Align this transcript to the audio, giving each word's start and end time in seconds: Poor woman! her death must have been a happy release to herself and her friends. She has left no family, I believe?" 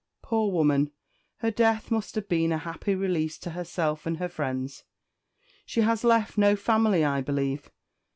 Poor 0.23 0.51
woman! 0.51 0.89
her 1.41 1.51
death 1.51 1.91
must 1.91 2.15
have 2.15 2.27
been 2.27 2.51
a 2.51 2.57
happy 2.57 2.95
release 2.95 3.37
to 3.37 3.51
herself 3.51 4.07
and 4.07 4.17
her 4.17 4.27
friends. 4.29 4.83
She 5.63 5.81
has 5.81 6.03
left 6.03 6.39
no 6.39 6.55
family, 6.55 7.03
I 7.05 7.21
believe?" 7.21 7.69